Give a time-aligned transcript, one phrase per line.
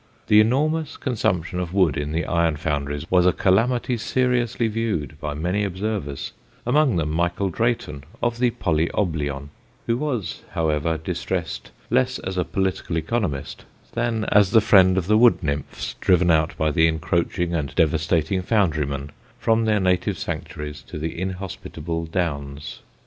[0.29, 5.35] The enormous consumption of wood in the iron foundries was a calamity seriously viewed by
[5.35, 6.31] many observers,
[6.65, 9.49] among them Michael Drayton, of the Poly Olbion,
[9.85, 15.19] who was, however, distressed less as a political economist than as the friend of the
[15.19, 21.15] wood nymphs driven by the encroaching and devastating foundrymen from their native sanctuaries to the
[21.21, 22.79] inhospitable Downs.